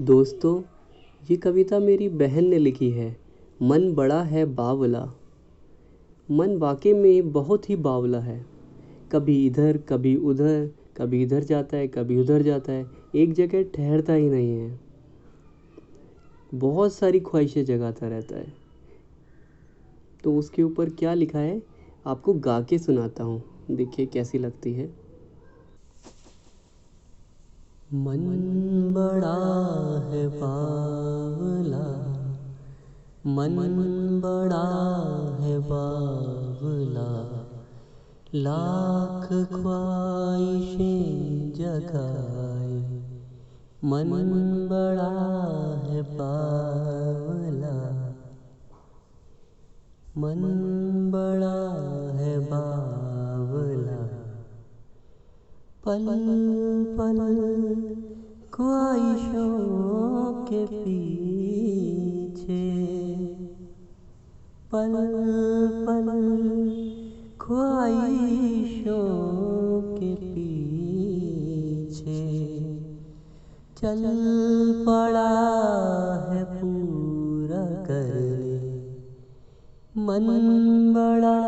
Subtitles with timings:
[0.00, 0.62] दोस्तों,
[1.30, 3.16] ये कविता मेरी बहन ने लिखी है।
[3.62, 5.12] मन बड़ा है बावला।
[6.30, 8.46] मन वाकई में बहुत ही बावला है।
[9.12, 14.12] कभी इधर, कभी उधर, कभी इधर जाता है, कभी उधर जाता है, एक जगह ठहरता
[14.12, 14.80] ही नहीं है।
[16.54, 18.52] बहुत सारी ख्वाहिशें जगाता रहता है।
[20.24, 21.62] तो उसके ऊपर क्या लिखा है?
[22.06, 25.06] आपको गा के सुनाता हूँ। देखिए कैसी लगती है।
[27.94, 28.40] मन
[28.92, 29.45] बड़ा
[33.26, 37.42] मन बड़ा है बावला।
[38.34, 43.02] लाख ख्वाहिशें जगाए।
[43.84, 48.14] मन बड़ा है बावला।
[50.18, 54.08] मन बड़ा है बावला।
[55.84, 56.06] पल
[56.98, 57.18] पल
[58.54, 61.15] ख्वाहिशों के पीछे
[64.72, 64.94] पल
[65.86, 66.08] पल
[67.40, 68.94] ख्वाहिशों
[69.92, 72.16] के पीछे
[73.78, 74.02] चल
[74.86, 75.30] पड़ा
[76.30, 78.56] है पूरा करने
[80.06, 80.26] मन
[80.94, 81.38] बड़ा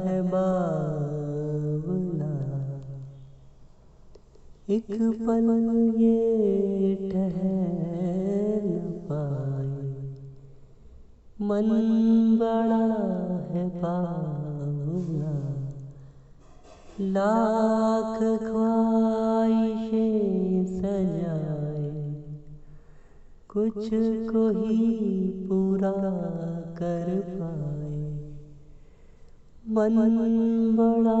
[0.00, 2.32] है बावला
[4.74, 4.88] एक
[5.26, 5.48] पल
[6.00, 6.85] ये
[11.40, 11.68] मन
[12.40, 12.84] बड़ा
[13.52, 15.32] है बावला।
[17.00, 22.22] लाख ख्वाहिशें सजाए।
[23.48, 23.90] कुछ
[24.32, 25.92] को ही पूरा
[26.78, 28.20] कर पाए।
[29.68, 31.18] मन बड़ा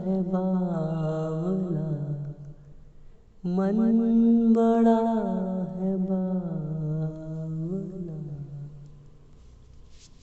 [0.00, 1.88] है बावला।
[3.46, 5.51] मन बड़ा